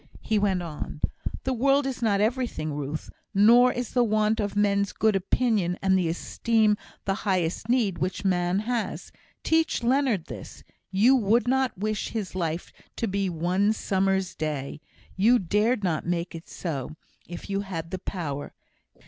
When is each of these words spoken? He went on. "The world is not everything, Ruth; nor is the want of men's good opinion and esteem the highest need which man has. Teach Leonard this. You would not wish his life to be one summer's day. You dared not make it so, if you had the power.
He 0.23 0.39
went 0.39 0.63
on. 0.63 0.99
"The 1.43 1.53
world 1.53 1.85
is 1.85 2.01
not 2.01 2.21
everything, 2.21 2.73
Ruth; 2.73 3.11
nor 3.35 3.71
is 3.71 3.91
the 3.91 4.03
want 4.03 4.39
of 4.39 4.55
men's 4.55 4.93
good 4.93 5.15
opinion 5.15 5.77
and 5.79 5.99
esteem 5.99 6.75
the 7.05 7.13
highest 7.21 7.69
need 7.69 7.99
which 7.99 8.25
man 8.25 8.61
has. 8.61 9.11
Teach 9.43 9.83
Leonard 9.83 10.25
this. 10.25 10.63
You 10.89 11.15
would 11.15 11.47
not 11.47 11.77
wish 11.77 12.09
his 12.09 12.33
life 12.33 12.73
to 12.95 13.07
be 13.07 13.29
one 13.29 13.73
summer's 13.73 14.33
day. 14.33 14.81
You 15.15 15.37
dared 15.37 15.83
not 15.83 16.07
make 16.07 16.33
it 16.33 16.47
so, 16.49 16.95
if 17.27 17.47
you 17.47 17.59
had 17.61 17.91
the 17.91 17.99
power. 17.99 18.55